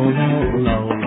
low, 0.00 0.58
low, 0.58 0.88
low. 0.88 0.99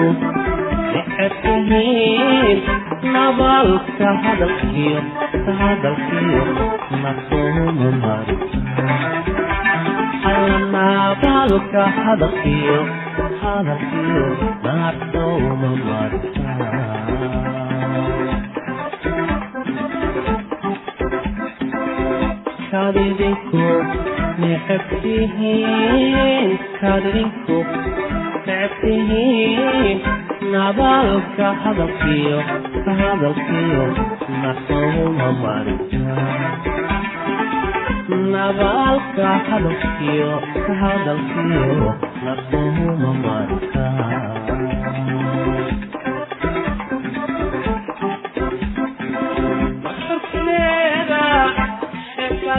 hadalku 0.00 0.06
sicir 0.92 1.32
ku 1.42 1.52
miid 1.68 2.60
nabalka 3.14 4.08
hadalkiyo 4.24 5.00
hadalkiyo 5.60 6.42
nasumar 7.02 8.26
nabalka 10.74 11.82
hadalkiyo 12.04 12.78
hadalkiyo 13.42 14.24
nasumar 14.64 16.10
kadidinku 22.70 23.64
necabtihiin 24.40 26.48
kadidinku 26.80 27.56
neceb 28.60 28.72
tihiin 28.80 29.98
nabaalka 30.52 31.48
hadalkiyo 31.64 32.38
hadalkiyo 33.00 33.84
nasuma 34.42 35.28
marnabaalka 38.10 39.28
hadalkiyo 39.48 40.32
hadalkiyo 40.80 41.94
nasuma 42.24 43.10
marka 43.24 43.86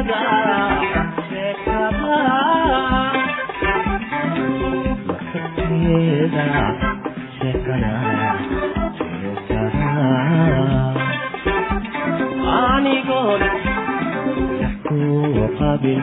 Yeah. 0.04 0.41
nolosheeda 5.82 6.66
sheekada 7.38 7.92
anigoo 12.56 13.34
wax 14.62 14.74
kuwa 14.88 15.48
qabil 15.60 16.00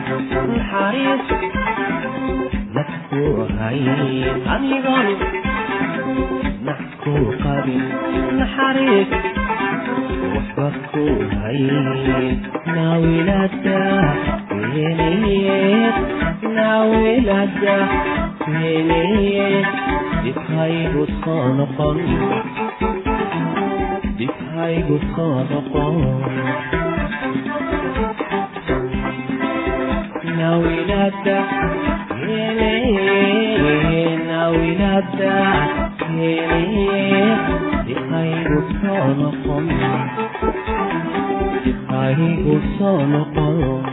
naxariis 0.53 1.25
dad 2.75 2.89
kuwa 3.09 3.45
hayay 3.59 4.23
anigoon 4.55 5.07
wax 6.67 6.81
kuwa 7.03 7.33
qabil 7.43 7.81
naxariis 8.39 9.11
waxba 10.35 10.67
ku 10.91 11.03
hayay 11.41 12.27
naawilada 12.75 13.79
naawilada 16.55 17.77
عينيك 18.55 19.65
بتهيجوا 20.25 21.03
الصنقان 21.09 21.97
بتهيجوا 24.19 24.97
الصنقان 24.97 26.21
ناوي 30.37 30.75
نبدأ 30.89 31.43
يليه 32.27 34.15
ناوي 34.27 34.71
نبدأ 34.71 35.53
يليه 36.09 37.37
بتهيجوا 37.87 38.61
الصنقان 38.69 39.67
بتهيجوا 41.65 42.59
الصنقان 42.63 43.83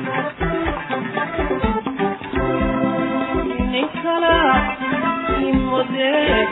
ماته 5.92 6.46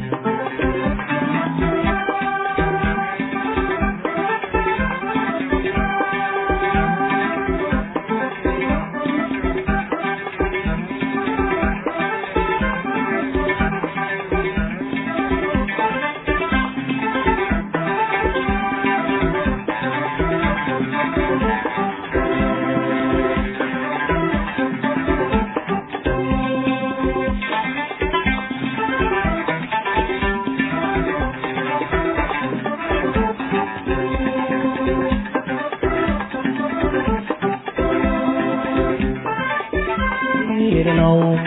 low, 40.84 41.38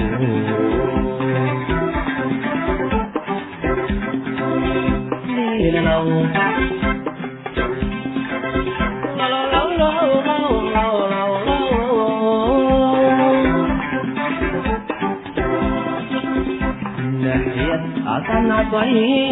Akan 18.04 18.46
apa 18.46 18.80
ini? 18.94 19.25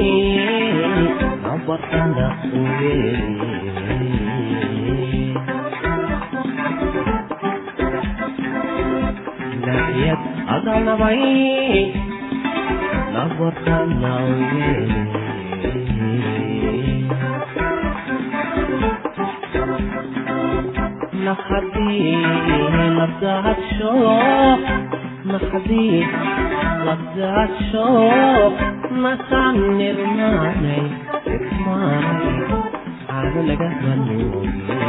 Nampak 1.45 1.81
tanda 1.93 2.33
uwe 2.49 2.97
nabay 10.85 11.21
nabadanaye 13.13 14.69
naxadii 21.25 22.15
labdaadsho 22.99 23.91
naxadii 25.31 25.99
labdaadsho 26.87 27.85
nasaan 29.03 29.57
nirmaanay 29.79 30.83
irmaanay 31.35 32.37
caano 33.07 33.41
laga 33.49 33.69
hanuuye 33.81 34.79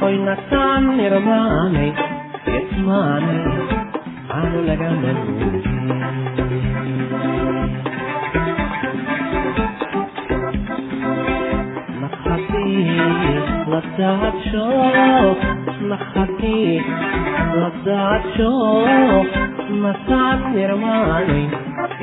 hoy 0.00 0.14
nasaan 0.28 0.84
nirmaanay 1.00 1.90
irmaanay 2.58 3.42
aanu 4.36 4.58
lagama 4.68 5.10
duulin 5.18 6.68
labdadsho 17.60 18.50
masaad 19.82 20.40
nirmaanay 20.54 21.44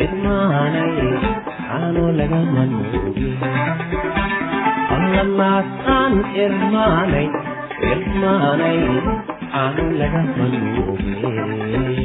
idmaanay 0.06 0.95
aanu 1.77 2.04
lagama 2.19 2.63
duulin 2.72 3.38
allamaasaan 4.95 6.13
irmaanay 6.44 7.27
irmaanay 7.94 8.80
aanu 9.62 9.86
lagama 10.01 10.45
duulin 10.54 12.04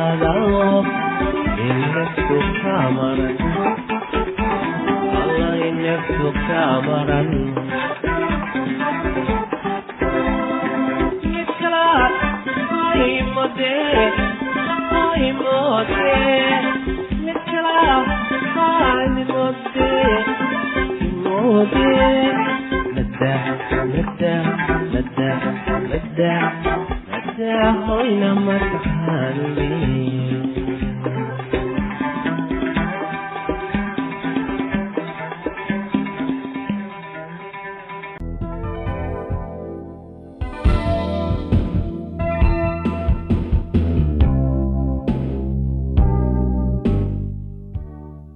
කරගලෝ 0.00 0.84
එන්න 1.62 1.96
සුඛාමරන් 2.18 3.40
අල්ලා 5.14 5.50
එන්න 5.60 5.82
සුඛාමරන් 6.06 7.28
එක්කලා 11.32 12.06
හිමොදේ 12.94 14.06
හිමොදේ 15.16 16.54
එක්කලා 17.26 17.98
හිමොදේ 19.08 20.14
හිමොදේ 20.94 22.32
مدع 22.92 23.42
مدع 23.84 24.42
مدع 24.86 25.36
مدع 25.82 26.89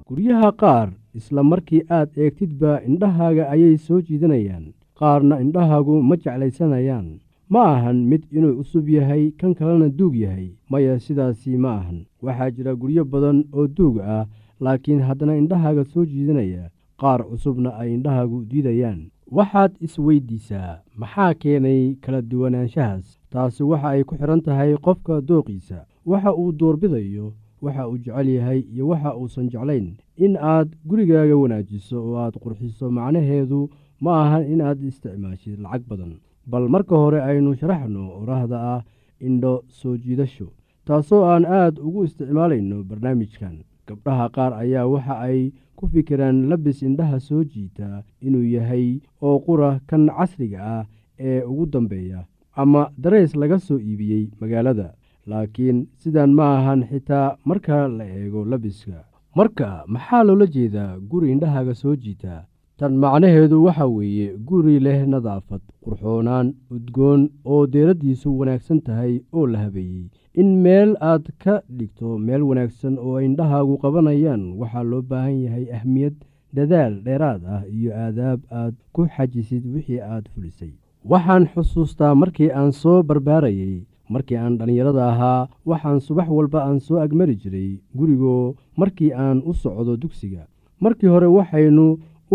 guryaha 0.09 0.51
qaar 0.63 0.89
isla 1.21 1.43
markii 1.51 1.83
aad 1.99 2.11
eegtidba 2.25 2.73
indhahaaga 2.91 3.45
ayay 3.55 3.77
soo 3.87 4.01
jiidanayaan 4.09 4.65
qaarna 5.01 5.41
indhahaagu 5.45 5.95
ma 6.09 6.17
jeclaysanayaan 6.25 7.07
ma 7.55 7.63
ahan 7.75 7.99
mid 8.11 8.23
inuu 8.37 8.55
cusub 8.59 8.89
yahay 8.97 9.25
kan 9.41 9.53
kalena 9.59 9.89
duug 9.99 10.15
yahay. 10.25 10.49
Maya 10.71 10.95
sidaasi 11.07 11.57
ma 11.65 11.71
ahan 11.81 11.99
waxaa 12.27 12.51
jira 12.57 12.73
guryo 12.81 13.05
badan 13.13 13.39
oo 13.53 13.67
duug 13.77 13.97
ah 14.15 14.25
laakiin 14.65 15.01
haddana 15.09 15.37
indhahaaga 15.41 15.85
soo 15.93 16.05
jiidanaya 16.13 16.65
qaar 17.01 17.21
cusubna 17.31 17.71
ay 17.81 17.95
indhahaagu 17.97 18.39
diidayaan. 18.51 19.01
Waxaad 19.37 19.73
isweyddiisaa 19.87 20.81
maxaa 21.01 21.35
keenay 21.43 21.95
kala 22.05 22.21
duwanaanshahaas? 22.31 23.07
Taasi 23.33 23.63
waxa 23.71 23.89
ay 23.95 24.03
ku 24.09 24.15
xidhan 24.19 24.41
tahay 24.47 24.71
qofka 24.87 25.21
dooqiisa. 25.29 25.79
Waxa 26.11 26.31
uu 26.41 26.53
doorbidayo 26.61 27.27
waxa 27.65 27.89
uu 27.89 27.99
jecel 28.05 28.29
yahay 28.29 28.61
iyo 28.75 28.85
waxa 28.91 29.17
uusan 29.17 29.49
jeclayn. 29.53 29.87
In 30.17 30.37
aad 30.37 30.69
gurigaaga 30.89 31.37
wanaajiso 31.37 31.97
oo 32.07 32.17
aad 32.25 32.35
qurxiso 32.43 32.91
macnaheedu 32.97 33.71
ma 34.05 34.13
ahan 34.25 34.45
in 34.53 34.61
aad 34.61 34.79
isticmaashid 34.89 35.59
lacag 35.65 35.83
badan 35.91 36.13
bal 36.47 36.69
marka 36.69 36.97
hore 37.03 37.21
aynu 37.31 37.55
sharaxno 37.61 38.03
orahda 38.21 38.59
ah 38.75 38.83
indho 39.27 39.53
soo 39.79 39.97
jiidasho 40.03 40.47
taasoo 40.87 41.23
aan 41.33 41.45
aad 41.59 41.75
ugu 41.87 42.05
isticmaalayno 42.05 42.77
barnaamijkan. 42.89 43.57
Gabdhaha 43.87 44.27
qaar 44.37 44.53
ayaa 44.63 44.87
waxa 44.93 45.15
ay 45.29 45.41
ku 45.77 45.85
fikiraan 45.93 46.49
labis 46.51 46.79
indhaha 46.89 47.19
soo 47.29 47.43
jiita 47.53 47.89
inuu 48.27 48.45
yahay 48.55 48.87
oo 49.27 49.37
qura 49.47 49.71
kan 49.89 50.05
casriga 50.17 50.61
ah 50.77 50.85
ee 51.19 51.41
ugu 51.51 51.65
dambeeya 51.73 52.21
ama 52.61 52.83
dareys 53.03 53.33
laga 53.41 53.59
soo 53.59 53.79
iibiyey 53.79 54.25
magaalada. 54.41 54.89
Laakiin 55.31 55.79
sidan 56.01 56.31
ma 56.39 56.47
ahan 56.59 56.81
xitaa 56.91 57.37
marka 57.49 57.89
la 57.89 58.05
eego 58.19 58.41
labiska. 58.45 59.05
Marka 59.37 59.69
maxaa 59.93 60.23
loola 60.29 60.47
jeedaa 60.55 60.99
guri 61.11 61.33
indhahaaga 61.33 61.75
soo 61.75 61.97
jiita 61.97 62.45
tan 62.79 62.93
macnaheedu 63.03 63.57
waxa 63.67 63.87
weeye 63.97 64.27
guri 64.49 64.77
leh 64.87 65.01
nadaafad 65.13 65.61
qurxoonaan 65.85 66.47
udgoon 66.75 67.23
oo 67.53 67.63
deeraddiisu 67.75 68.29
wanaagsan 68.39 68.81
tahay 68.87 69.13
oo 69.33 69.47
la 69.53 69.59
habeeyey. 69.65 70.07
In 70.41 70.49
meel 70.65 70.91
aad 71.11 71.25
ka 71.43 71.55
dhigto 71.79 72.19
meel 72.27 72.43
wanaagsan 72.51 72.95
oo 73.07 73.19
indhahaagu 73.27 73.75
qabanayaan 73.83 74.43
waxaa 74.61 74.83
loo 74.91 75.03
baahan 75.11 75.37
yahay 75.45 75.67
ahmiyad 75.79 76.15
dadaal 76.57 76.95
dheeraad 77.07 77.43
ah 77.55 77.63
iyo 77.77 77.91
aadaab 78.05 78.41
aad 78.61 78.75
ku 78.95 79.03
xajisid 79.15 79.65
wixii 79.75 80.01
aad 80.13 80.25
fulisay. 80.35 80.73
Waxaan 81.11 81.45
xusuustaa 81.55 82.15
markii 82.23 82.51
aan 82.59 82.73
soo 82.81 82.99
barbaarayey 83.09 83.77
markii 84.15 84.37
aan 84.43 84.59
dhallinyarada 84.59 85.03
ahaa 85.13 85.49
waxaan 85.71 86.01
subax 86.07 86.29
walba 86.39 86.61
aan 86.67 86.81
soo 86.87 86.99
agmari 87.05 87.37
jiray 87.43 87.71
gurigoo 87.99 88.55
markii 88.81 89.13
aan 89.25 89.39
u 89.51 89.53
socdo 89.63 89.95
dugsiga. 90.03 90.43
Markii 90.85 91.09
hore 91.15 91.27
waxaynu 91.37 91.87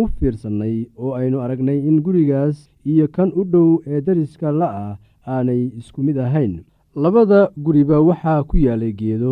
u 0.01 0.07
fiirsannay 0.15 0.75
oo 1.01 1.11
aynu 1.19 1.37
aragnay 1.45 1.79
in 1.89 1.97
gurigaas 2.05 2.57
iyo 2.91 3.05
kan 3.15 3.29
u 3.39 3.43
dhow 3.51 3.69
ee 3.91 4.01
dariska 4.07 4.51
la-ah 4.59 4.97
aanay 5.33 5.61
isku 5.79 5.99
mid 6.07 6.17
ahayn. 6.25 6.53
Labada 7.03 7.39
guriba 7.65 7.97
waxaa 8.09 8.43
ku 8.49 8.55
yaalay 8.65 8.93
geedo 8.99 9.31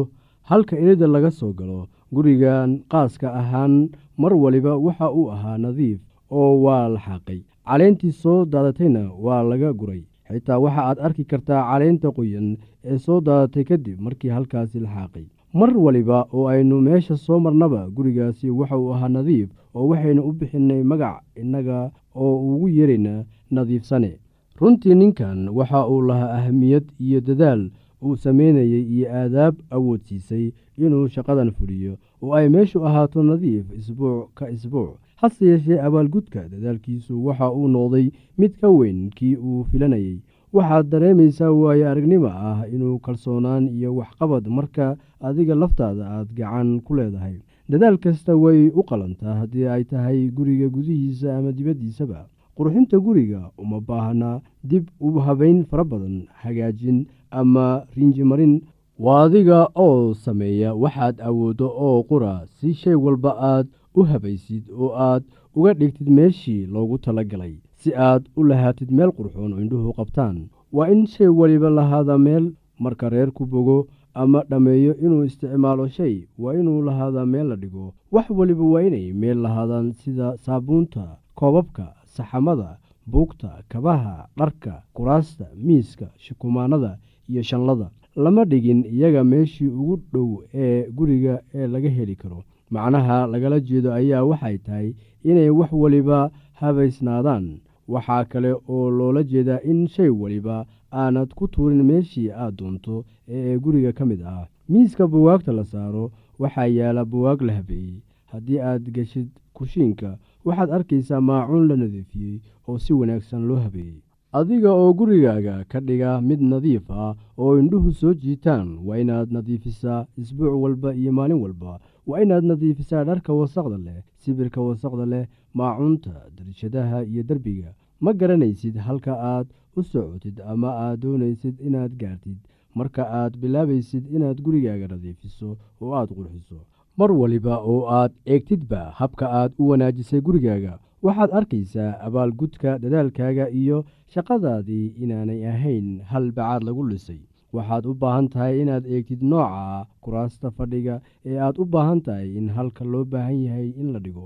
halka 0.50 0.76
ilida 0.84 1.08
laga 1.08 1.32
soo 1.40 1.54
galo. 1.60 1.80
Gurigan 2.16 2.70
qaaska 2.92 3.28
ahaan 3.42 3.74
mar 4.22 4.34
waliba 4.44 4.74
waxa 4.86 5.08
uu 5.20 5.28
ahaa 5.36 5.58
nadiif 5.64 6.00
oo 6.32 6.52
waa 6.64 6.88
la 6.94 7.00
xaaqay. 7.06 7.40
Caleentii 7.68 8.12
soo 8.22 8.40
daadatayna 8.52 9.04
waa 9.26 9.44
laga 9.52 9.70
guray. 9.80 10.04
Xitaa 10.30 10.60
waxa 10.64 10.82
aad 10.90 11.00
arki 11.06 11.24
kartaa 11.32 11.62
caleenta 11.70 12.10
qoyan 12.18 12.48
ee 12.92 12.98
soo 13.06 13.20
daadatay 13.28 13.64
kadib 13.70 13.98
markii 14.06 14.30
halkaasi 14.36 14.80
la 14.80 14.90
xaaqay 14.96 15.26
mar 15.60 15.72
waliba 15.86 16.18
oo 16.34 16.48
aynu 16.54 16.82
meesha 16.88 17.16
soo 17.18 17.40
marnaba 17.40 17.82
gurigaasi 17.96 18.50
waxa 18.60 18.76
ahaa 18.96 19.10
nadiif 19.18 19.50
oo 19.76 19.88
waxaynu 19.92 20.22
u 20.30 20.32
bixinnay 20.40 20.84
magac 20.92 21.24
innaga 21.42 21.78
oo 22.16 22.36
ugu 22.56 22.68
yeerayna 22.78 23.14
nadiifsane 23.52 24.12
runtii 24.60 24.96
ninkan 24.96 25.40
waxa 25.58 25.88
uu 25.92 26.02
lahaa 26.10 26.34
ahamiyad 26.38 26.86
iyo 27.06 27.20
dadaal 27.28 27.62
uu 28.04 28.16
samaynayey 28.16 28.84
iyo 28.94 29.08
aadaab 29.20 29.56
awoodsiisay 29.76 30.46
inuu 30.78 31.08
shaqadan 31.08 31.52
fuliyo 31.58 31.94
oo 32.22 32.34
ay 32.38 32.50
meeshu 32.50 32.86
ahaato 32.88 33.24
nadiif 33.24 33.66
isbuuc 33.80 34.34
ka 34.38 34.50
isbuuc. 34.52 34.96
Hase 35.22 35.46
yeeshee 35.46 35.80
abaalgudka 35.82 36.42
dadaalkiisu 36.50 37.26
waxa 37.26 37.52
uu 37.52 37.68
noqday 37.68 38.06
mid 38.38 38.52
ka 38.62 38.70
weyn 38.70 39.10
kii 39.18 39.36
uu 39.36 39.64
filanayey 39.72 40.18
waxaad 40.54 40.86
dareemaysaa 40.92 41.52
waayo 41.52 41.86
aragnimo 41.92 42.28
ah 42.50 42.60
inuu 42.74 43.00
kalsoonaan 43.06 43.68
iyo 43.70 43.90
waxqabad 44.00 44.48
marka 44.58 44.86
adiga 45.28 45.56
laftaada 45.56 46.04
aad 46.16 46.28
gacan 46.40 46.70
ku 46.86 46.96
leedahay. 46.96 47.36
Dadaal 47.70 47.98
kasta 48.04 48.36
way 48.44 48.62
u 48.80 48.82
qalantaa 48.90 49.36
haddii 49.42 49.68
ay 49.68 49.84
tahay 49.84 50.20
guriga 50.38 50.68
gudihiisa 50.76 51.38
ama 51.38 51.52
dibaddiisaba. 51.52 52.20
Qurxinta 52.58 52.98
guriga 53.06 53.42
uma 53.58 53.82
baahna 53.82 54.42
dib 54.64 54.86
u 55.00 55.20
habayn 55.20 55.66
fara 55.70 55.84
badan 55.84 56.16
hagaajin 56.44 57.06
ama 57.32 57.84
rinjimarin 57.96 58.62
waa 59.00 59.24
adiga 59.28 59.68
oo 59.76 60.14
sameeya 60.14 60.74
waxaad 60.74 61.22
awooddo 61.22 61.68
oo 61.88 62.04
qura 62.10 62.34
si 62.58 62.74
shay 62.74 62.96
walba 62.96 63.32
aad 63.52 63.68
u 63.96 64.02
habaysid 64.12 64.64
oo 64.74 64.92
aad 64.96 65.24
uga 65.56 65.74
dhigtid 65.74 66.10
meeshii 66.10 66.66
loogu 66.66 66.98
talagalay 66.98 67.56
si 67.82 67.90
aad 67.96 68.24
u 68.40 68.44
lahaatid 68.50 68.90
meel 68.98 69.12
qurxoon 69.18 69.54
oo 69.54 69.60
indhuhu 69.64 69.94
qabtaan. 69.98 70.38
Waa 70.76 70.88
in 70.94 71.06
shay 71.14 71.28
waliba 71.40 71.70
lahaada 71.70 72.18
meel 72.18 72.46
marka 72.80 73.10
reerku 73.10 73.46
bogo 73.46 73.88
ama 74.14 74.40
dhammeeyo 74.50 74.94
inuu 75.06 75.24
isticmaalo 75.30 75.88
shay. 75.98 76.16
Waa 76.42 76.54
inuu 76.60 76.82
lahaadaa 76.88 77.26
meel 77.34 77.48
la 77.52 77.56
dhigo. 77.56 77.94
Wax 78.12 78.30
waliba 78.30 78.64
waa 78.74 78.82
inay 78.88 79.14
meel 79.14 79.38
lahaadaan 79.46 79.92
sida 79.94 80.38
saabuunta 80.38 81.04
koobabka 81.36 81.86
saxamada 82.06 82.70
buugta 83.12 83.50
kabaha 83.70 84.28
dharka 84.38 84.74
kuraasta 84.94 85.46
miiska 85.66 86.08
shukumaanada 86.18 86.98
iyo 87.30 87.42
shanlada. 87.44 87.90
Lama 88.16 88.46
dhigin 88.46 88.82
iyaga 88.86 89.24
meeshii 89.24 89.68
ugu 89.80 89.96
dhow 90.14 90.30
ee 90.54 90.90
guriga 90.98 91.42
ee 91.54 91.68
laga 91.68 91.90
heli 91.90 92.16
karo. 92.16 92.44
Macnaha 92.72 93.28
lagala 93.28 93.60
jeedo 93.60 93.94
ayaa 93.94 94.24
waxay 94.26 94.58
tahay 94.58 94.90
inay 95.24 95.50
wax 95.50 95.72
waliba 95.72 96.32
habaysnaadaan 96.60 97.46
waxaa 97.88 98.26
kale 98.32 98.52
oo 98.74 98.90
loola 98.98 99.24
jeedaa 99.24 99.60
in 99.72 99.88
shay 99.88 100.10
waliba 100.10 100.66
aanad 100.94 101.30
ku 101.38 101.48
tuurin 101.48 101.84
meeshii 101.90 102.32
aad 102.32 102.56
doonto 102.60 103.06
ee 103.28 103.58
guriga 103.64 103.92
ka 103.94 104.06
mid 104.06 104.22
ah. 104.26 104.48
Miiska 104.70 105.08
buwaagta 105.08 105.52
la 105.54 105.64
saaro 105.64 106.12
waxaa 106.40 106.66
yaalla 106.78 107.06
buwaag 107.06 107.42
la 107.42 107.54
habeeyey. 107.54 108.02
Haddii 108.32 108.60
aad 108.60 108.84
geshid 108.96 109.28
kushiinka 109.54 110.18
waxaad 110.46 110.70
arkaysaa 110.72 111.22
maacuun 111.22 111.68
la 111.68 111.76
nadiifiyey 111.76 112.40
oo 112.68 112.78
si 112.80 112.94
wanaagsan 112.94 113.48
loo 113.48 113.56
habeeyey. 113.66 114.02
Adiga 114.38 114.72
oo 114.74 114.94
gurigaaga 114.94 115.64
ka 115.72 115.80
dhiga 115.80 116.22
mid 116.22 116.42
nadiif 116.42 116.92
ah 116.92 117.16
oo 117.38 117.60
indhuhu 117.60 117.92
soo 117.92 118.14
jiitaan 118.14 118.78
waa 118.86 118.98
inaad 119.04 119.32
nadiifisaa 119.32 120.06
isbuuc 120.18 120.62
walba 120.64 120.90
iyo 120.96 121.12
maalin 121.18 121.40
walba 121.44 121.80
waa 122.08 122.22
inaad 122.26 122.44
nadiifisaa 122.52 123.04
dharka 123.10 123.34
wasaqda 123.40 123.78
leh 123.88 124.00
sibirka 124.24 124.62
wasaqda 124.68 125.06
leh 125.14 125.26
maacuunta 125.60 126.14
darishadaha 126.38 126.98
iyo 127.12 127.24
derbiga 127.30 127.70
ma 128.04 128.12
garanaysid 128.20 128.76
halka 128.88 129.14
aad 129.34 129.48
u 129.78 129.84
socotid 129.84 130.38
ama 130.52 130.70
aad 130.86 131.00
doonaysid 131.04 131.56
inaad 131.68 131.94
gaartid. 132.02 132.38
Marka 132.78 133.04
aad 133.20 133.34
bilaabaysid 133.42 134.04
inaad 134.16 134.38
gurigaaga 134.46 134.88
nadiifiso 134.94 135.50
oo 135.82 135.92
aad 136.00 136.10
qurxiso. 136.18 136.60
Mar 137.00 137.12
waliba 137.12 137.56
oo 137.72 137.82
aad 138.00 138.12
eegtidba 138.34 138.82
habka 139.00 139.26
aad 139.40 139.52
u 139.62 139.64
wanaajisay 139.70 140.22
gurigaaga. 140.28 140.74
Waxaad 141.06 141.32
arkaysaa 141.40 141.92
abaalgudka 142.08 142.70
dadaalkaaga 142.84 143.46
iyo 143.62 143.78
shaqadaadii 144.14 144.86
inaanay 145.04 145.42
ahayn 145.54 145.88
hal 146.12 146.26
bacaad 146.38 146.64
lagu 146.68 146.82
dhisay 146.90 147.20
waxaad 147.58 147.84
u 147.92 147.94
baahan 148.02 148.28
tahay 148.34 148.62
inaad 148.62 148.86
eegtid 148.94 149.22
nooca 149.32 149.86
kuraasta 150.04 150.48
fadhiga 150.58 150.96
ee 151.30 151.38
aad 151.46 151.56
u 151.64 151.66
baahan 151.74 152.02
tahay 152.08 152.28
in 152.40 152.48
halka 152.58 152.84
loo 152.92 153.06
baahan 153.12 153.38
yahay 153.46 153.70
in 153.82 153.90
la 153.94 154.00
dhigo. 154.06 154.26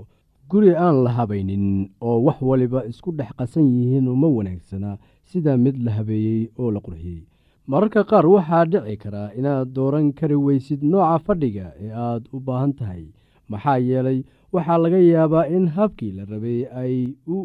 Guri 0.50 0.72
aan 0.84 0.96
la 1.04 1.10
habaynin 1.18 1.66
oo 2.06 2.18
wax 2.26 2.38
waliba 2.50 2.80
isku 2.90 3.10
dhex 3.18 3.30
qasan 3.38 3.66
yihiin 3.76 4.08
uma 4.14 4.28
wanaagsana 4.36 4.90
sida 5.30 5.52
mid 5.64 5.76
la 5.84 5.90
habeeyey 5.98 6.42
oo 6.60 6.70
la 6.74 6.80
qurxiyey. 6.86 7.22
Mararka 7.70 8.00
qaar 8.10 8.26
waxaa 8.34 8.64
dhici 8.72 8.96
karaa 9.02 9.28
inaad 9.38 9.68
dooran 9.76 10.12
kari 10.18 10.36
weysid 10.46 10.80
nooca 10.92 11.18
fadhiga 11.26 11.66
ee 11.84 11.90
aad 12.06 12.22
u 12.34 12.38
baahan 12.46 12.72
tahay. 12.78 13.04
Maxaa 13.50 13.78
yeelay 13.88 14.18
waxaa 14.54 14.78
laga 14.84 14.98
yaabaa 15.12 15.46
in 15.56 15.64
habkii 15.76 16.12
la 16.18 16.24
rabay 16.32 16.60
ay 16.82 16.94
u 17.34 17.36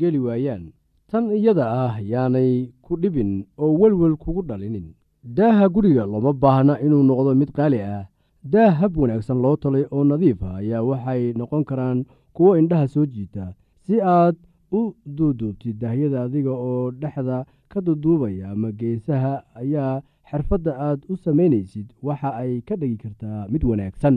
geli 0.00 0.18
waayaan. 0.26 0.64
Tan 1.10 1.24
iyada 1.38 1.66
ah 1.84 1.94
yaanay 2.12 2.52
ku 2.84 2.92
dhibin 3.02 3.32
oo 3.62 3.72
welwel 3.80 4.16
kugu 4.22 4.42
dhalinin 4.48 4.86
daaha 5.24 5.68
guriga 5.68 6.04
looma 6.06 6.32
baahna 6.32 6.74
inuu 6.84 7.02
noqdo 7.02 7.34
mid 7.40 7.50
qaali 7.56 7.80
ah. 7.82 8.04
Daah 8.52 8.72
hab 8.80 8.92
wanaagsan 9.00 9.38
loo 9.44 9.56
talay 9.56 9.84
oo 9.90 10.04
nadiif 10.04 10.42
ah 10.44 10.56
ayaa 10.60 10.82
waxay 10.90 11.32
noqon 11.38 11.64
karaan 11.64 11.98
kuwo 12.36 12.50
indhaha 12.60 12.86
soo 12.94 13.06
jiita. 13.06 13.44
Si 13.86 13.96
aad 14.00 14.36
u 14.78 14.80
duuduubtid 15.16 15.78
daahyada 15.82 16.18
adiga 16.26 16.50
oo 16.52 16.90
dhexda 17.00 17.38
ka 17.72 17.78
duduubaya 17.86 18.50
ama 18.52 18.68
geesaha 18.80 19.34
ayaa 19.60 20.02
xirfadda 20.30 20.72
aad 20.86 21.00
u 21.12 21.16
samaynaysid 21.24 21.86
waxa 22.06 22.30
ay 22.42 22.52
ka 22.68 22.74
dhigi 22.80 22.96
kartaa 23.04 23.48
mid 23.52 23.62
wanaagsan 23.70 24.16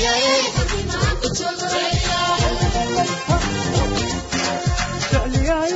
Yeah. 0.00 0.59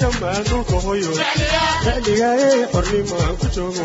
jamaanulka 0.00 0.76
hoyo 0.86 1.12
xiligaayay 1.84 2.60
xornimaan 2.72 3.34
ku 3.40 3.46
joogo 3.54 3.84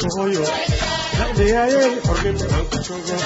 dhulka 0.00 0.08
hoyo 0.16 0.44
jecliyaaye 1.18 1.80
xornimo 2.06 2.44
aan 2.56 2.64
ku 2.70 2.78
joogo 2.86 3.16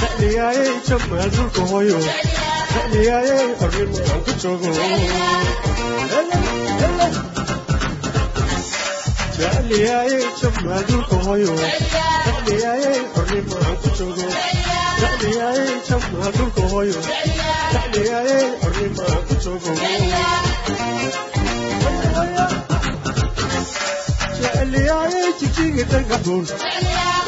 jecliyaaye 0.00 0.64
jamaal 0.88 1.28
dhulka 1.36 1.62
hoyo 1.72 1.98
jecliyaaye 2.74 3.36
xornimo 3.60 3.98
aan 4.12 4.20
ku 4.26 4.32
joogo 4.42 4.70
jecliyaaye 9.38 10.18
jamaal 10.40 10.82
dhulka 10.88 11.16
hoyo 11.26 11.54
jecliyaaye 12.26 12.92
xornimo 13.14 13.56
aan 13.66 13.76
ku 13.82 13.88
joogo 13.98 14.26
jecliyaaye 15.00 15.66
jamaal 15.88 16.32
dhulka 16.38 16.62
hoyo 16.74 17.00
jecliyaaye 17.72 18.38
xornimo 18.62 19.02
aan 19.14 19.22
ku 19.28 19.34
joogo 19.44 19.72
jijiga 25.40 25.84
dhagaxuur 25.92 26.44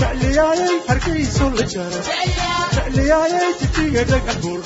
jecliyaaye 0.01 0.69
hargeyso 0.89 1.47
la 1.59 1.65
jara 1.73 2.01
jecliyaaye 2.75 3.43
jijiga 3.61 4.03
dhagaxuur 4.11 4.61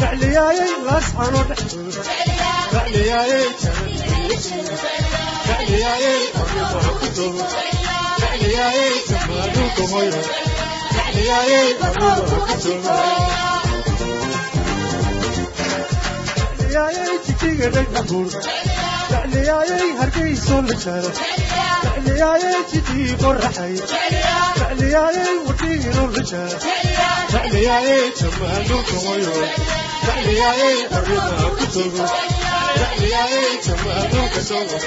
jecliyaaye 0.00 0.66
laascano 0.88 1.40
dhexdoor 1.50 1.94
jecliyaaye 2.74 3.40
jecliyaaye 5.48 6.12
xornimo 6.36 6.80
ku 7.00 7.06
joogo 7.16 7.44
jecliyaaye 8.22 8.86
jamaaduka 9.10 9.84
hoyo 9.92 10.20
jecliyaaye 10.94 11.60
xornimo 11.80 12.38
ku 12.48 12.54
joogo 12.64 12.96
jecliyaaye 16.58 17.04
jijiga 17.26 17.66
dhagaxuur 17.76 18.30
jecliyaaye 19.46 19.92
hargeyso 19.98 20.56
la 20.68 20.74
jara 20.84 21.10
jecliyaaye 21.84 22.52
jidii 22.70 23.12
qoraxay 23.22 23.74
jecliyaaye 24.60 25.24
wadhiiro 25.46 26.04
la 26.16 26.22
jara 26.30 26.58
jecliyaaye 27.32 27.98
jamaaduka 28.20 28.96
hoyo 29.04 29.34
jecliyaaye 30.06 30.70
xornimo 30.94 31.48
ku 31.58 31.64
joogo 31.74 32.06
jecliyaaye 32.80 33.44
jamaaduka 33.66 34.40
joogo 34.50 34.78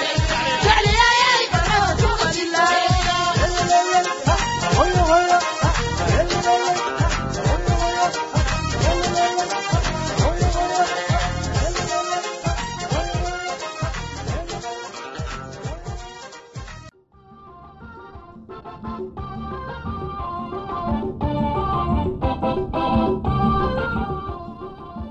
hoyo 4.76 5.02
hoyo 5.10 5.38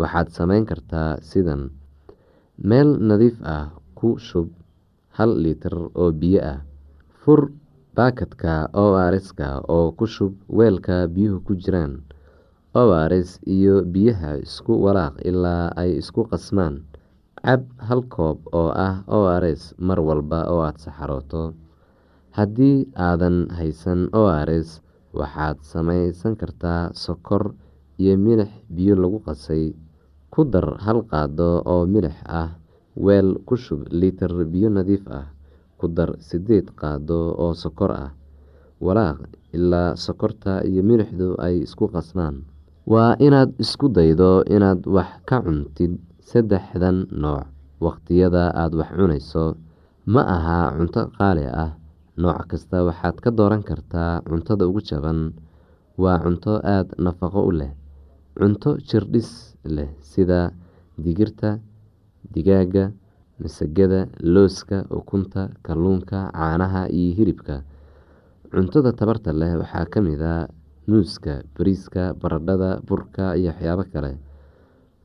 waxaad 0.00 0.28
sameyn 0.36 0.64
kartaa 0.70 1.10
sidan 1.30 1.62
meel 2.68 2.90
nadiif 3.08 3.36
ah 3.56 3.66
ku 3.98 4.08
shub 4.28 4.48
hal 5.16 5.30
litir 5.44 5.74
oo 6.02 6.10
biyo 6.20 6.40
ah 6.54 6.58
fur 7.22 7.40
baakadka 7.96 8.54
ors-ka 8.84 9.48
oo 9.76 9.86
ku 9.98 10.04
shub 10.14 10.32
weelka 10.58 10.96
biyuhu 11.14 11.38
ku 11.46 11.52
jiraan 11.62 11.92
ors 12.82 13.30
iyo 13.56 13.74
biyaha 13.94 14.30
isku 14.46 14.72
walaaq 14.84 15.14
ilaa 15.30 15.70
ay 15.78 15.90
isku 16.02 16.26
qasmaan. 16.30 16.82
Cab 17.44 17.62
hal 17.86 18.02
koob 18.14 18.38
oo 18.50 18.70
ah 18.88 19.06
ors 19.06 19.62
mar 19.86 19.98
walba 20.08 20.40
oo 20.52 20.60
aada 20.66 20.80
saxarooto. 20.84 21.54
Haddii 22.36 22.90
aadan 23.06 23.46
haysan 23.56 24.10
ors 24.10 24.82
waxaad 25.14 25.62
samaysan 25.62 26.34
kartaa 26.40 26.90
sokor 27.04 27.54
iyo 28.02 28.18
milix 28.18 28.50
biyo 28.74 28.94
lagu 28.98 29.22
qasay 29.26 29.70
ku 30.34 30.42
dar 30.52 30.66
hal 30.84 30.98
qaado 31.10 31.50
oo 31.72 31.84
milix 31.94 32.16
ah 32.40 32.50
weel 33.04 33.28
ku 33.46 33.54
shub 33.64 33.80
litir 34.00 34.32
biyo 34.52 34.68
nadiif 34.76 35.04
ah 35.20 35.26
ku 35.78 35.86
dar 35.96 36.10
sideed 36.28 36.66
qaado 36.80 37.20
oo 37.44 37.52
sokor 37.62 37.90
ah 38.04 38.10
walaaq 38.84 39.18
ilaa 39.56 39.90
sokorta 40.04 40.52
iyo 40.68 40.82
milixdu 40.88 41.28
ay 41.46 41.54
isku 41.66 41.84
qasmaan 41.94 42.36
waa 42.92 43.12
inaad 43.26 43.50
isku 43.64 43.86
daydo 43.96 44.32
inaad 44.54 44.80
wax 44.94 45.10
ka 45.28 45.36
cuntid 45.44 45.92
saddexdan 46.30 46.98
nooc 47.22 47.46
waqtiyada 47.84 48.42
aada 48.60 48.74
wax 48.80 48.90
cunayso. 48.98 49.44
Ma 50.12 50.22
aha 50.36 50.58
cunto 50.76 51.02
qaali 51.16 51.44
ah 51.64 51.72
nooc 52.22 52.38
kasta 52.50 52.78
waxaad 52.88 53.16
ka 53.24 53.30
dooran 53.38 53.62
kartaa 53.68 54.20
cuntada 54.28 54.64
ugu 54.68 54.80
jaban. 54.88 55.20
Waa 56.02 56.18
cunto 56.24 56.52
aada 56.74 56.92
nafaqo 57.04 57.40
u 57.48 57.52
leh 57.60 57.72
cunto 58.38 58.70
jirdhis 58.88 59.30
leh 59.76 59.90
sida 60.10 60.40
digirta 61.04 61.50
digaaga 62.34 62.84
masagada 63.42 64.00
looska 64.34 64.78
ukunta 64.98 65.42
kalluunka 65.66 66.18
caanaha 66.36 66.82
iyo 66.90 67.14
hilibka. 67.18 67.56
Cuntada 68.52 68.90
tabarta 68.98 69.30
leh 69.40 69.52
waxaa 69.60 69.86
ka 69.92 69.98
mid 70.00 70.22
a 70.22 70.48
muuska 70.88 71.42
bariiska 71.56 72.14
baradhada 72.20 72.70
burka 72.88 73.34
iyo 73.38 73.50
waxyaabo 73.50 73.84
kale. 73.92 74.12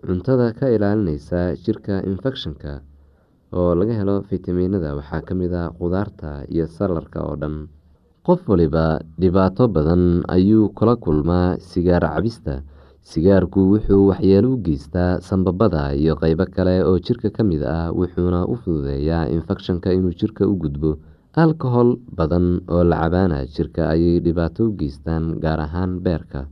Cuntada 0.06 0.54
ka 0.58 0.66
ilaalineysa 0.76 1.40
jirka 1.64 2.02
infekshanka 2.10 2.82
oo 3.54 3.72
laga 3.80 3.94
helo 4.00 4.16
fitamiinada 4.30 4.96
waxaa 5.00 5.22
ka 5.28 5.34
mid 5.36 5.54
a 5.54 5.64
qudaarta 5.80 6.46
iyo 6.54 6.66
salarka 6.68 7.20
oo 7.26 7.36
dhan. 7.42 7.56
Qof 8.26 8.46
waliba 8.52 9.00
dhibaato 9.22 9.66
badan 9.76 10.22
ayuu 10.36 10.70
kula 10.78 10.96
kulmaa 11.04 11.58
sigaar 11.70 12.04
cabista 12.06 12.62
sigaarku 13.10 13.60
wuxuu 13.72 14.04
waxyeelo 14.12 14.50
u 14.56 14.58
geystaa 14.66 15.12
sambabada 15.28 15.84
iyo 16.02 16.14
qeybo 16.22 16.46
kale 16.56 16.76
oo 16.90 16.98
jirka 17.06 17.30
ka 17.36 17.42
mid 17.50 17.62
ah 17.78 17.90
wuxuuna 18.00 18.40
u 18.52 18.56
fududeeyaa 18.62 19.30
infekshanka 19.36 19.90
inuu 19.98 20.14
jirka 20.20 20.44
u 20.52 20.54
gudbo. 20.62 20.92
Alkohol 21.44 21.90
badan 22.18 22.48
oo 22.74 22.84
la 22.90 22.98
cabaana 23.02 23.38
jirka 23.56 23.82
ayay 23.94 24.20
dhibaato 24.26 24.62
u 24.70 24.76
geystaan 24.80 25.40
gaar 25.44 25.60
ahaan 25.66 25.92
beerka. 26.06 26.46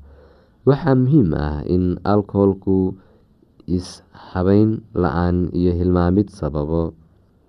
Waxaa 0.67 0.95
muhiim 1.01 1.29
ah 1.45 1.61
in 1.75 1.83
alkoholku 2.13 2.77
is-habeyn 3.77 4.71
la'aan 5.03 5.37
iyo 5.59 5.71
hilmaamid 5.79 6.29
sababo. 6.39 6.93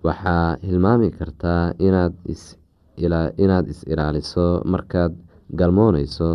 Waxaa 0.05 0.57
hilmaami 0.67 1.09
kartaa 1.17 1.73
inaad 1.79 2.13
is 2.33 3.79
ilaaliso 3.91 4.45
markaad 4.65 5.13
galmooneyso 5.59 6.29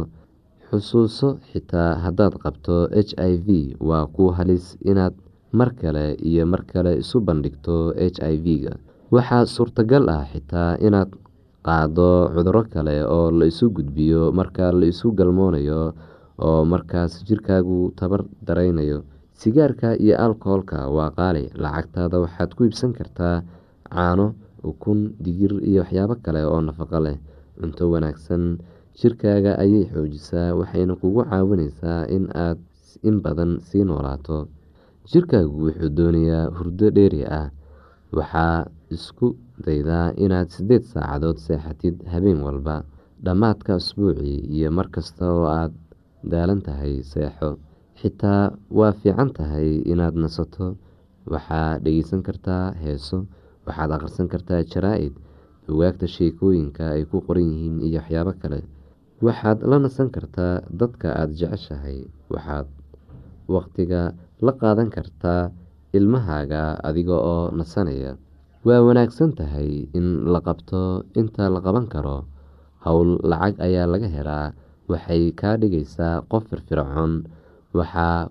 xusuuso 0.74 1.28
xitaa 1.50 1.90
haddaad 2.04 2.34
qabto 2.42 2.76
h 2.90 3.10
i 3.30 3.32
v 3.46 3.48
waa 3.88 4.04
ku 4.14 4.24
halis 4.36 4.74
inaad 4.90 5.14
mar 5.58 5.70
kale 5.80 6.06
iyo 6.28 6.42
mar 6.52 6.62
kale 6.72 6.92
isu 7.02 7.16
bandhigto 7.26 7.94
h 7.94 8.18
i 8.32 8.34
v-ga. 8.44 8.74
Waxaa 9.14 9.46
suurtagal 9.54 10.04
ah 10.16 10.24
xitaa 10.32 10.70
inaad 10.86 11.10
qaado 11.66 12.10
cuduro 12.34 12.62
kale 12.74 12.96
oo 13.16 13.30
la 13.38 13.44
isu 13.52 13.70
gudbiyo 13.76 14.22
marka 14.38 14.64
la 14.80 14.86
isu 14.92 15.06
galmoonayo 15.18 15.80
oo 16.46 16.60
markaas 16.72 17.12
jirkaagu 17.26 17.78
tabar 17.98 18.22
dareynayo 18.46 18.98
sigaarka 19.40 19.88
iyo 20.04 20.14
alkoholka 20.24 20.78
waa 20.96 21.10
qaali 21.18 21.44
lacagtaada 21.62 22.16
waxaad 22.24 22.50
ku 22.56 22.60
iibsan 22.66 22.90
kartaa 22.98 23.36
caano 23.94 24.26
ukun 24.70 25.14
digir 25.24 25.52
iyo 25.70 25.80
waxyaabo 25.86 26.14
kale 26.24 26.42
oo 26.50 26.60
nafaqo 26.66 26.98
leh. 27.06 27.16
Cunto 27.54 27.86
wanaagsan 27.94 28.58
jirkaaga 28.98 29.52
ayay 29.62 29.84
xoojisaa 29.92 30.54
waxayna 30.60 30.94
kugu 31.00 31.22
caawineysaa 31.30 32.06
in 32.16 32.24
aad 32.46 32.58
in 33.08 33.16
badan 33.24 33.52
sii 33.68 33.84
noolaato. 33.88 34.36
Jirkaagu 35.10 35.56
wuxuu 35.66 35.90
doonayaa 35.98 36.44
hurdo 36.56 36.86
dheeri 36.96 37.22
ah. 37.38 37.48
Waxaa 38.16 38.66
isku 38.94 39.26
daydaa 39.66 40.06
inaad 40.24 40.48
sideed 40.54 40.84
saacadood 40.92 41.38
seexatid 41.46 41.96
habeen 42.12 42.40
walba 42.46 42.76
dhammaadka 43.24 43.74
asbuucii 43.80 44.38
iyo 44.56 44.70
markasta 44.78 45.24
oo 45.36 45.46
aad 45.58 45.72
daalan 46.32 46.62
tahay 46.66 47.02
seexo. 47.02 47.50
Xitaa 48.00 48.54
waa 48.78 48.92
fiican 49.00 49.30
tahay 49.36 49.82
inaad 49.92 50.14
nasato. 50.22 50.76
Waxaad 51.32 51.82
dhegeysan 51.84 52.22
kartaa 52.22 52.64
heeso 52.82 53.26
waxaad 53.66 53.90
akhrisan 53.96 54.28
kartaa 54.32 54.62
jaraa-id 54.72 55.14
bugaagta 55.66 56.06
sheekooyinka 56.14 56.84
ay 56.94 57.02
ku 57.10 57.20
qoran 57.26 57.44
yihiin 57.50 57.76
iyo 57.88 57.98
waxyaabo 58.00 58.32
kale 58.42 58.60
waxaad 59.26 59.58
la 59.70 59.76
nasan 59.84 60.08
kartaa 60.14 60.54
dadka 60.80 61.08
aada 61.20 61.34
jeceshahay. 61.40 61.98
Waxaad 62.32 62.66
waqtiga 63.54 64.02
la 64.46 64.52
qaadan 64.60 64.88
kartaa 64.96 65.42
ilmahaaga 65.96 66.62
adiga 66.88 67.16
oo 67.32 67.44
nasanaya. 67.58 68.12
Waa 68.66 68.80
wanaagsan 68.86 69.30
tahay 69.38 69.70
in 69.98 70.06
la 70.32 70.40
qabto. 70.46 70.82
Inta 71.20 71.44
la 71.54 71.60
qaban 71.66 71.86
karo 71.92 72.18
howl 72.84 73.10
lacag 73.30 73.54
ayaa 73.66 73.86
laga 73.92 74.08
helaa. 74.16 74.46
Waxay 74.90 75.22
kaa 75.40 75.56
dhigaysaa 75.60 76.24
qof 76.30 76.42
firfircoon. 76.50 77.12
Waxaa 77.74 78.28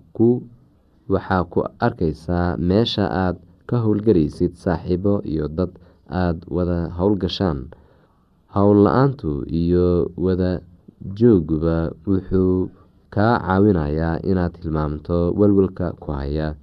ku 1.51 1.59
arkaysaa 1.85 2.55
meesha 2.69 3.05
aad 3.23 3.35
ka 3.69 3.75
howlgalaysid 3.83 4.53
saaxiibo 4.63 5.13
iyo 5.31 5.45
dad 5.57 5.71
aada 6.21 6.43
wada 6.55 6.79
howlgashaan 6.97 7.59
howl 8.55 8.77
la'aantu 8.85 9.43
iyo 9.61 10.07
wada 10.25 10.51
jooguba 11.03 11.91
wuxuu 12.07 12.71
kaa 13.11 13.35
caawinayaa 13.43 14.23
inaad 14.23 14.55
hilmaamto 14.63 15.35
walwalka 15.39 15.91
ku 15.99 16.11
haya. 16.15 16.55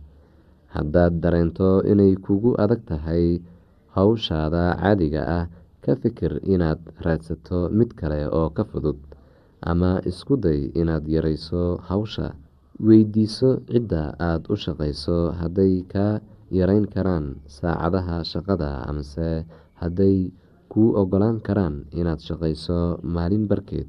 Haddaad 0.74 1.20
dareento 1.22 1.84
inay 1.92 2.16
kugu 2.24 2.56
adag 2.62 2.80
tahay 2.88 3.40
howshaada 3.96 4.64
caadiga 4.80 5.22
ah 5.38 5.44
ka 5.84 5.92
fikir 6.00 6.40
inaad 6.54 6.80
raadsato 7.04 7.68
mid 7.68 7.92
kale 7.98 8.24
oo 8.38 8.48
ka 8.56 8.64
fudud 8.64 8.96
ama 9.70 10.00
isku 10.10 10.34
day 10.40 10.72
inaad 10.80 11.04
yareyso 11.14 11.76
hawsha. 11.88 12.32
Weydiiso 12.80 13.60
cidda 13.68 14.16
aada 14.16 14.48
u 14.48 14.56
shaqeyso 14.56 15.36
hadday 15.40 15.84
kaa 15.92 16.20
yareyn 16.48 16.88
karaan 16.88 17.36
saacadaha 17.44 18.24
shaqada 18.24 18.88
amase 18.88 19.44
hadday 19.80 20.32
kuu 20.72 20.96
ogolaan 20.96 21.44
karaan 21.44 21.84
inaad 21.92 22.20
shaqeyso 22.24 22.78
maalin 23.04 23.44
barkeed 23.50 23.88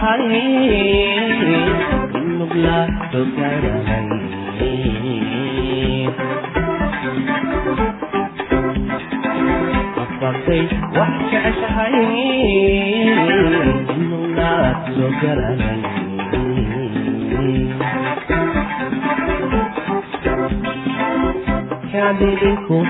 حنين 0.00 1.68
كله 2.12 2.44
بلاد 2.54 3.12
كرمين 3.36 4.90
قصتي 9.96 10.60
وحش 10.96 11.30
أشهين 11.50 13.16
كله 13.88 14.24
بلاد 14.34 14.86
كرمين 15.20 15.80
كعبدكم 21.92 22.86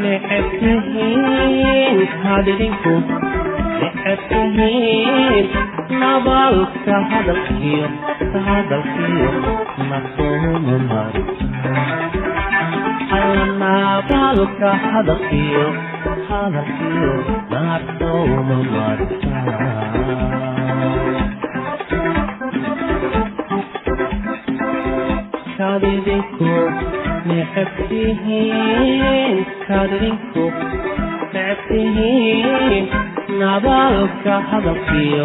لحبتهين 0.00 1.98
كعبدكم 2.24 3.02
لحبتهين 3.82 5.46
nabaalka 6.00 6.94
hadalkiyo 7.10 7.88
hadalkiyo 8.46 9.30
nasoomu 9.90 10.76
marnabaalka 13.10 14.70
hadalkiyo 14.92 15.64
hadalkiyo 16.28 17.12
nasooma 17.52 18.58
marta 18.72 19.42
kadidinku 25.58 26.52
necebtihiin 27.28 28.66
kadidinku 29.68 30.44
necebtihiin 31.34 32.84
nabaalka 33.40 34.34
hadalkiyo 34.50 35.24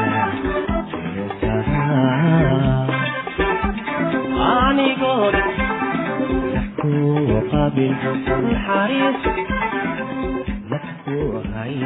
dadku 10.71 11.17
hay 11.53 11.77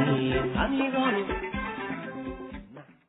anigoon 0.64 1.16